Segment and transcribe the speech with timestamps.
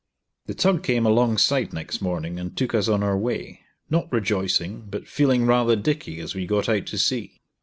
[0.47, 5.07] The tug came alongside next morning and took us on our way, not rejoicing, but
[5.07, 7.39] feeling rather "dicky" as we got out to sea.